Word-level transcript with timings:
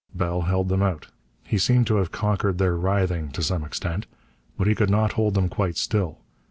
Bell 0.15 0.41
held 0.41 0.69
them 0.69 0.81
out. 0.81 1.09
He 1.43 1.59
seemed 1.59 1.85
to 1.85 1.97
have 1.97 2.11
conquered 2.11 2.57
their 2.57 2.75
writhing 2.75 3.29
to 3.33 3.43
some 3.43 3.63
extent. 3.63 4.07
But 4.57 4.65
he 4.65 4.73
could 4.73 4.89
not 4.89 5.13
hold 5.13 5.35
them 5.35 5.47
quite 5.47 5.77
still. 5.77 6.17